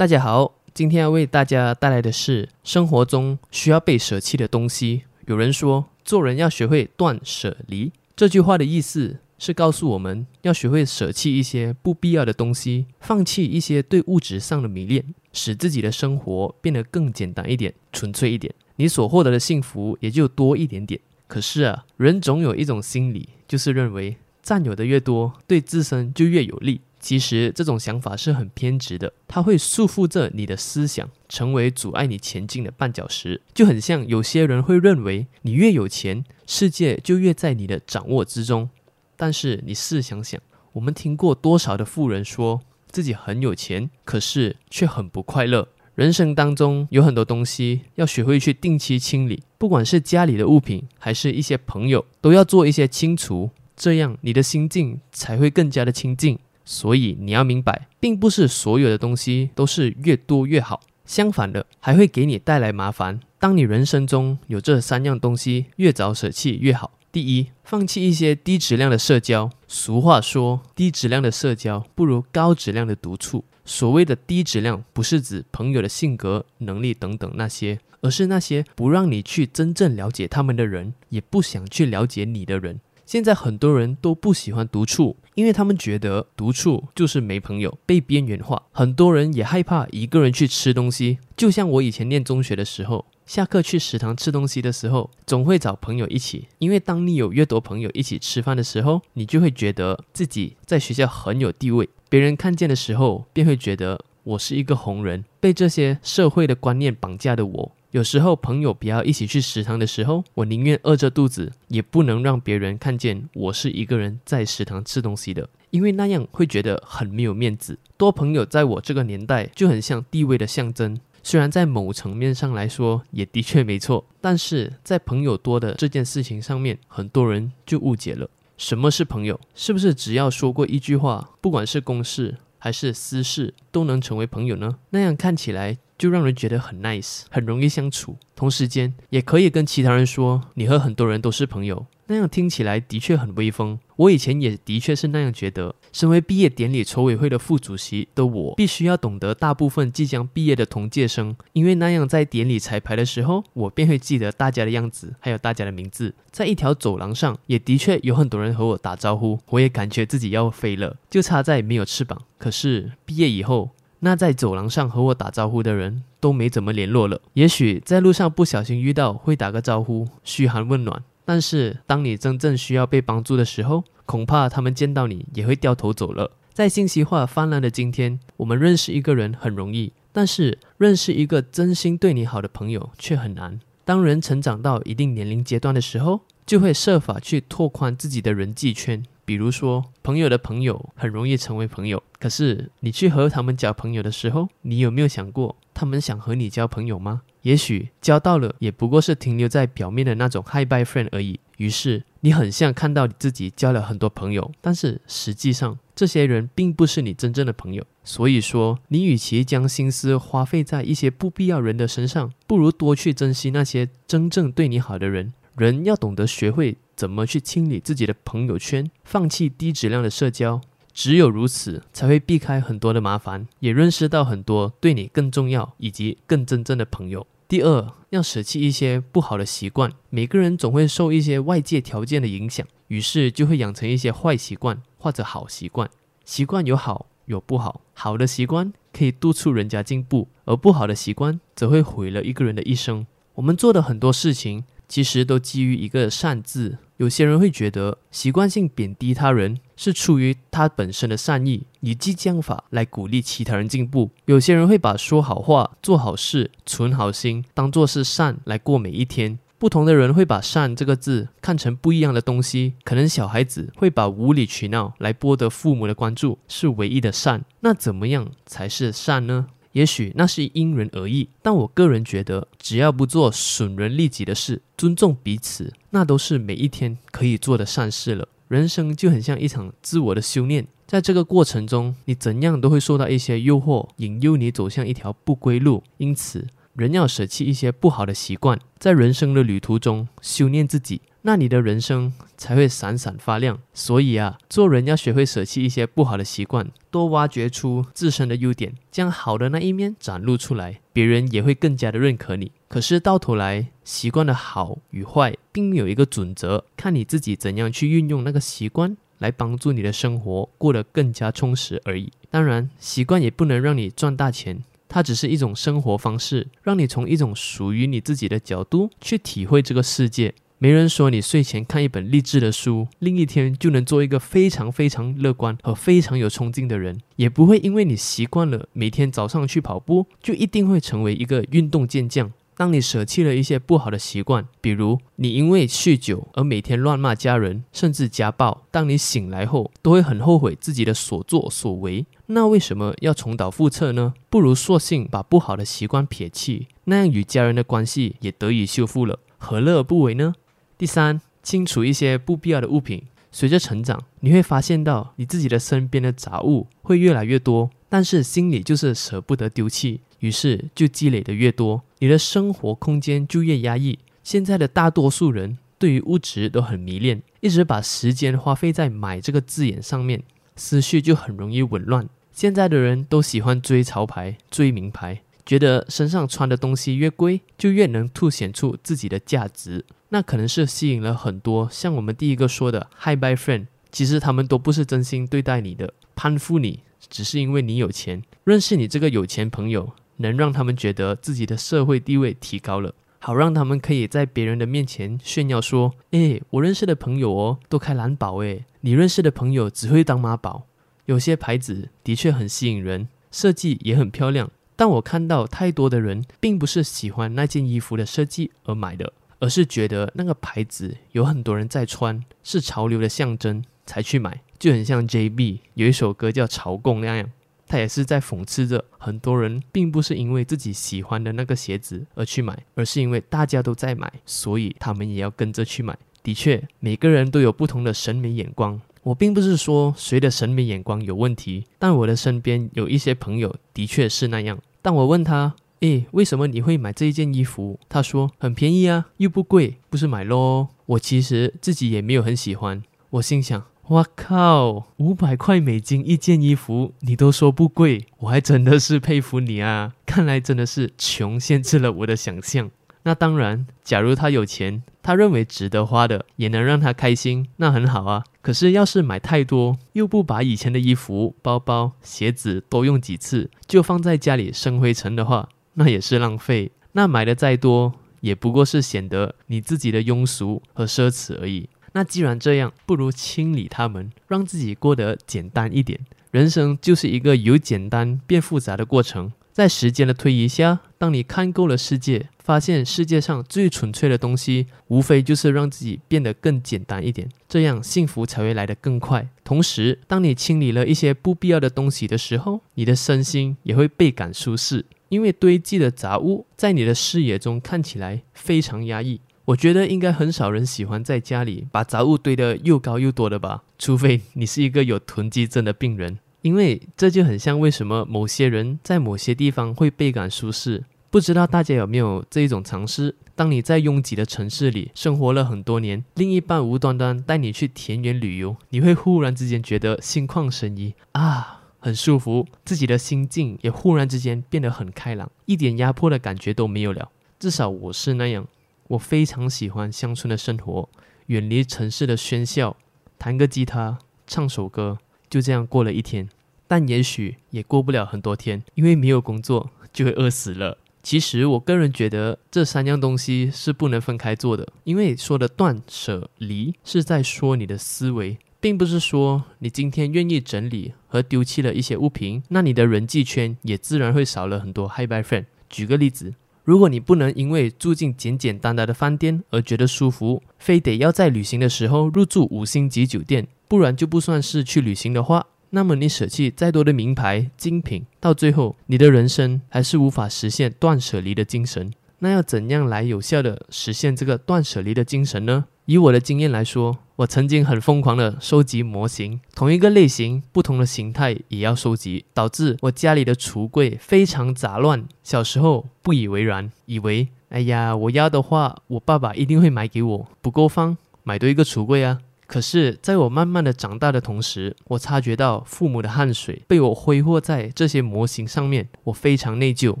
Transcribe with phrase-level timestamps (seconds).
[0.00, 5.02] 大家好，今天要为大家带来的是生活中需要被舍弃的东西。
[5.26, 7.92] 有人说，做人要学会断舍离。
[8.16, 20.98] 这句话的意思是告诉我们要学会舍弃一些不必要的东西，放弃一些对物质上的迷恋，使自己的生活变得更简单一点、纯粹一点，你所获得的幸福也就多一点点。
[21.26, 26.80] 可是啊，人总有一种心理，就是认为占有的越多，对自身就越有利。
[27.00, 33.40] 其实这种想法是很偏执的，它会束缚着你的思想，成为阻碍你前进的绊脚石。
[33.54, 38.68] 就很像有些人会认为，你越有钱，世界就越在你的掌握之中。
[39.16, 40.40] 但是你试想想，
[40.74, 42.60] 我们听过多少的富人说
[42.90, 45.66] 自己很有钱，可是却很不快乐。
[45.94, 56.38] 人生当中有很多东西要学会去定期清理，不管是家里的物品，还是一些朋友，都要做一些清除，这样你的心境才会更加的清净。
[56.70, 63.18] 所以你要明白，并不是所有的东西都是越多越好，相反的，还会给你带来麻烦。
[63.40, 66.92] 当你人生中有这三样东西，越早舍弃越好。
[67.10, 69.50] 第一，放弃一些低质量的社交。
[69.66, 73.44] 俗话说，低质量的社交不如高质量的独处。
[73.64, 82.80] 所谓的低质量，不是指朋友的性格、能力等等那些，而是那些不让你去真正了解他们的人，也不想去了解你的人。
[83.10, 88.62] 现在很多人都不喜欢独处，因为他们觉得独处就是没朋友，被边缘化。
[88.70, 96.46] 很多人也害怕一个人去吃东西，就像我以前念中学的时候，下课去食堂吃东西的时候，总会找朋友一起。
[96.58, 105.24] 因为当你有越多朋友一起吃饭的时候，你就会觉得自己在学校很有地位，别人看见的时候便会觉得我是一个红人。
[105.40, 107.72] 被这些社会的观念绑架的我。
[107.92, 117.76] 有时候朋友不要一起去食堂的时候，我宁愿饿着肚子，也不能让别人看见我是一个人在食堂吃东西的，因为那样会觉得很没有面子。
[117.96, 128.30] 多朋友在我这个年代就很像地位的象征，虽然在某层面上来说也的确没错，但是在朋友多的这件事情上面，很多人就误解了。
[128.56, 134.76] 什么是朋友，是不是只要说过一句话，不管是公事还是私事，都能成为朋友呢？
[134.90, 135.78] 那样看起来。
[135.98, 138.16] 就让人觉得很 nice，很容易相处。
[138.34, 143.78] 同时间也可以跟其他人说，你和很多人都是朋友，那样听起来的确很威风。
[143.94, 145.76] 我以前也的确是那样觉得。
[145.92, 156.12] 身为毕业典礼筹委会的副主席的我，必须要懂得大部分即将毕业的同届生，因为那样在典礼彩排的时候，我便会记得大家的样子，还有大家的名字。
[156.32, 162.20] 在一条走廊上，也的确有很多人和我打招呼，我也感觉自己要飞了，就差在没有翅膀。
[162.38, 163.70] 可是毕业以后。
[164.02, 167.20] 那在走廊上和我打招呼的人都没怎么联络了。
[167.34, 171.02] 也许在路上不小心遇到，会打个招呼，嘘寒问暖。
[171.30, 176.32] 但是当你真正需要被帮助的时候，恐怕他们见到你也会掉头走了。
[176.52, 183.60] 在信息化泛滥的今天，我们认识一个人很容易，但是认识一个真心对你好的朋友却很难。
[183.84, 189.00] 当人成长到一定年龄阶段的时候，就会设法去拓宽自己的人际圈。
[189.24, 197.22] 比如说，朋友的朋友很容易成为朋友，可是你去和他们交朋友的时候，你有没有想过，他们想和你交朋友吗？
[197.42, 201.40] 也许交到了，也不过是停留在表面的那种 high by friend 而已。
[201.58, 207.84] 于是你很像看到你自己交了很多朋友，但是实际上这些人并不是你真正的朋友。
[208.02, 215.32] 所以说，你与其将心思花费在一些不必要人的身上，不如多去珍惜那些真正对你好的人。
[215.56, 216.76] 人要懂得学会。
[216.96, 220.60] 怎么去清理自己的朋友圈，放弃低质量的社交？
[221.02, 227.26] 只有如此，才会避开很多的麻烦，也认识到很多对你更重要以及更真正的朋友。
[227.48, 229.90] 第二，要舍弃一些不好的习惯。
[230.10, 235.88] 每个人总会受一些外界条件的影响，于是就会养成一些坏习惯或者好习惯。
[236.26, 243.06] 习惯有好有不好，好的习惯可以督促人家进步，而不好的习惯则会毁了一个人的一生。
[243.36, 244.64] 我们做的很多事情。
[244.90, 246.78] 其实都基于一个善字。
[246.96, 254.10] 有些人会觉得习惯性贬低他人是出于他本身的善意，以激将法来鼓励其他人进步。
[254.26, 259.38] 有些人会把说好话、做好事、存好心当做是善来过每一天。
[259.58, 262.74] 不同的人会把善这个字看成不一样的东西。
[262.82, 267.44] 可能小孩子会把无理取闹来博得父母的关注是唯一的善。
[267.60, 269.46] 那怎么样才是善呢？
[269.72, 278.28] 也许那是因人而异，但我个人觉得，只要不做损人利己的事，尊重彼此，那都是每一天可以做的善事了。
[278.48, 285.82] 人生就很像一场自我的修炼，在这个过程中，你怎样都会受到一些诱惑，引诱你走向一条不归路。
[285.98, 293.58] 因此，人要舍弃一些不好的习惯，在人生的旅途中修炼自己，那你的人生才会闪闪发亮。
[293.74, 302.52] 所以啊，做人要学会舍弃一些不好的习惯，多挖掘出自身的优点，将好的那一面展露出来，别人也会更加的认可你。
[302.68, 308.96] 可是到头来，习惯的好与坏，并没有一个准则，看你自己怎样去运用那个习惯。
[309.20, 312.10] 来帮助你的生活过得更加充实而已。
[312.30, 320.32] 当然，习惯也不能让你赚大钱，它只是一种生活方式，让你从一种属于你自己的角度去体会这个世界。
[320.62, 332.30] 没人说你睡前看一本励志的书，另一天就能做一个非常非常乐观和非常有冲劲的人，也不会因为你习惯了每天早上去跑步，就一定会成为一个运动健将。
[332.58, 344.12] 当你舍弃了一些不好的习惯，比如你因为酗酒而每天乱骂家人，甚至家暴，当你醒来后都会很后悔自己的所作所为，那为什么要重蹈覆辙呢？
[344.28, 350.34] 不如索性把不好的习惯撇弃，那样与家人的关系也得以修复了，何乐而不为呢？
[350.80, 353.02] 第三，清除一些不必要的物品。
[353.30, 360.00] 随着成长，你会发现到你自己的身边的杂物会越来越多，但是心里就是舍不得丢弃。
[360.20, 363.98] 于是就积累的越多，你的生活空间就越压抑。
[364.24, 370.22] 现在的大多数人对于物质都很迷恋，一直把时间花费在买这个字眼上面，
[370.56, 372.08] 思绪就很容易紊乱。
[372.32, 379.84] 现在的人都喜欢追潮牌、追名牌，觉得身上穿的东西越贵，就越能凸显出自己的价值。
[380.10, 389.92] 那可能是吸引了很多像我们第一个说的 “Hi by friend”，其实他们都不是真心对待你的，攀附你只是因为你有钱，认识你这个有钱朋友。
[390.22, 400.66] 能让他们觉得自己的社会地位提高了，好让他们可以在别人的面前炫耀说：“诶，我认识的朋友哦，都开蓝宝诶，你认识的朋友只会当妈宝。”
[401.06, 417.28] 有些牌子的确很吸引人，设计也很漂亮，但我看到太多的人并不是喜欢那件衣服的设计而买的，而是觉得那个牌子有很多人在穿，是潮流的象征才去买，就很像 JB 有一首歌叫《潮共》那样。
[417.66, 425.96] 他也是在讽刺着很多人，并不是因为自己喜欢的那个鞋子而去买，而是因为大家都在买，所以他们也要跟着去买。
[426.24, 428.80] 的确，每个人都有不同的审美眼光。
[429.04, 434.58] 我并不是说谁的审美眼光有问题，但我的身边有一些朋友的确是那样。
[434.82, 442.82] 当我问他：“诶，为什么你会买这一件衣服？”他说：“很便宜啊，又不贵，不是买咯。”我其实自己也没有很喜欢。
[443.10, 443.64] 我心想。
[443.88, 449.94] 哇靠，五百块美金一件衣服，你都说不贵，我还真的是佩服你啊！
[450.06, 452.70] 看来真的是穷限制了我的想象。
[453.02, 458.22] 那当然，假如他有钱，他认为值得花的，也能让他开心，那很好啊。
[458.42, 465.48] 可是要是买太多，又不把以前的衣服、包包、鞋子多用几次，就放在家里生灰尘的话，
[465.80, 466.70] 那也是浪费。
[466.92, 471.70] 那买的再多，也不过是显得你自己的庸俗和奢侈而已。
[471.92, 475.98] 那既然这样，不如清理它们，让自己过得简单一点。
[476.32, 479.32] 人生就是一个由简单变复杂的过程。
[479.52, 489.28] 在时间的推移下，当你看够了世界，发现世界上最纯粹的东西，无非就是让自己变得更简单一点，这样幸福才会来得更快。
[489.42, 499.20] 同时，当你清理了一些不必要的东西的时候，你的身心也会倍感舒适，因为堆积的杂物在你的视野中看起来非常压抑。
[499.46, 510.84] 我觉得应该很少人喜欢在家里把杂物堆得又高又多的吧，除非你是一个有囤积症的病人，因为这就很像为什么某些人在某些地方会倍感舒适。
[511.10, 513.16] 不知道大家有没有这一种尝试？
[513.34, 527.10] 当你在拥挤的城市里生活了很多年，另一半无端端带你去田园旅游，你会忽然之间觉得心旷神怡啊，很舒服，自己的心境也忽然之间变得很开朗，一点压迫的感觉都没有了。
[527.38, 528.46] 至少我是那样。
[528.88, 530.88] 我非常喜欢乡村的生活，
[531.26, 532.76] 远离城市的喧嚣，
[533.16, 536.28] 弹个吉他，唱首歌，就这样过了一天。
[536.66, 540.76] 但也许也过不了很多天，因为没有工作就会饿死了。
[541.04, 555.46] 其实我个人觉得这三样东西是不能分开做的，因为说的断舍离是在说你的思维，并不是说你今天愿意整理和丢弃了一些物品，那你的人际圈也自然会少了很多 high by Friend。
[555.68, 556.34] 举个例子。
[556.62, 571.90] 如果你不能因为住进简简单单的饭店而觉得舒服，非得要在旅行的时候入住五星级酒店，不然就不算是去旅行的话，那么你舍弃再多的名牌精品，到最后你的人生还是无法实现断舍离的精神。
[572.18, 575.64] 那要怎样来有效的实现这个断舍离的精神呢？
[575.90, 585.04] 以我的经验来说，我曾经很疯狂的收集模型，同一个类型、不同的形态也要收集，导致我家里的橱柜非常杂乱。
[585.24, 592.20] 小时候不以为然，以为哎呀，我要的话，我爸爸一定会买给我，不够放，买多一个橱柜啊。
[592.46, 599.96] 可是，在我慢慢的长大的同时，我察觉到父母的汗水被我挥霍在这些模型上面，我非常内疚。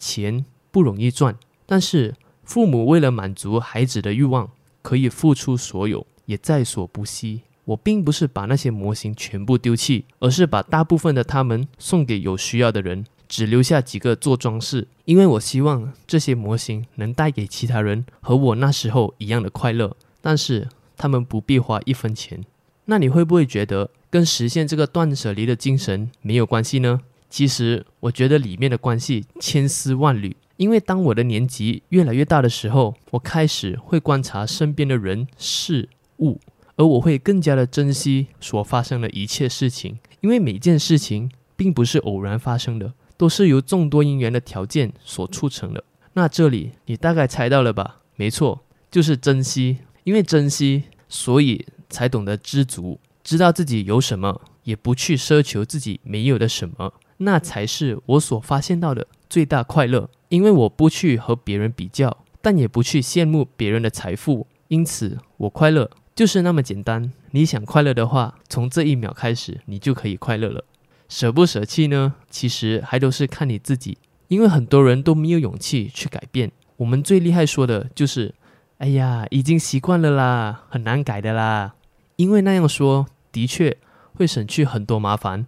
[0.00, 4.50] 钱不容易赚，但是父母为了满足孩子的欲望，
[4.82, 7.42] 可以付出所有，也在所不惜。
[7.64, 14.88] 我并不是把那些模型全部丢弃，而是把大部分的他们送给有需要的人，只留下几个做装饰。
[15.04, 22.44] 因为我希望这些模型能带给其他人和我那时候一样的快乐，但是他们不必花一分钱。
[22.86, 27.00] 那你会不会觉得跟实现这个断舍离的精神没有关系呢？
[27.30, 30.36] 其实我觉得里面的关系千丝万缕。
[30.56, 36.40] 因为当我的年纪越来越大的时候，我开始会观察身边的人事物。
[36.76, 45.84] 而我会更加的珍惜所发生的一切事情，因为每件事情并不是偶然发生的，都是由众多因缘的条件所促成的。
[46.14, 48.00] 那这里你大概猜到了吧？
[48.16, 49.78] 没错，就是珍惜。
[50.04, 60.08] 因为珍惜，所以才懂得知足，知道自己有什么，也不去奢求自己没有的什么，那才是我所发现到的最大快乐。
[60.32, 65.90] 因为我不去和别人比较，但也不去羡慕别人的财富，因此我快乐。
[66.14, 67.12] 就是那么简单。
[67.32, 70.64] 你想快乐的话，从这一秒开始，你就可以快乐了。
[71.06, 72.14] 舍不舍弃呢？
[72.30, 73.98] 其实还都是看你自己。
[74.28, 76.50] 因为很多人都没有勇气去改变。
[76.78, 78.34] 我们最厉害说的就是
[78.78, 81.74] ：“哎呀，已经习惯了啦，很难改的啦。”
[82.16, 83.76] 因为那样说的确
[84.14, 85.46] 会省去很多麻烦，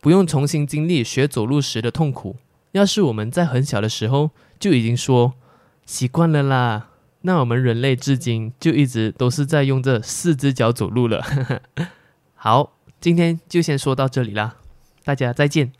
[0.00, 2.36] 不用重新经历学走路时的痛苦。
[2.72, 5.34] 要是我们在很小的时候就已经说
[5.86, 6.88] 习惯了啦。
[7.22, 11.22] 那我们人类至今就一直都是在用这四只脚走路了。
[12.34, 14.56] 好，今天就先说到这里啦，
[15.04, 15.72] 大家再见。